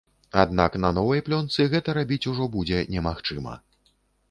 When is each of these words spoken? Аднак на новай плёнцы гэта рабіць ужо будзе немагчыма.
Аднак 0.43 0.77
на 0.85 0.89
новай 0.97 1.21
плёнцы 1.27 1.67
гэта 1.75 1.95
рабіць 1.99 2.21
ужо 2.33 2.49
будзе 2.57 2.83
немагчыма. 2.97 3.53